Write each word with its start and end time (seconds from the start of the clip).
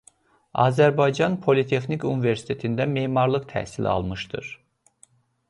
Azərbaycan 0.61 1.35
Politexnik 1.43 2.07
universitetində 2.13 2.89
memarlıq 2.95 3.47
təhsili 3.53 3.93
almışdır. 3.95 4.51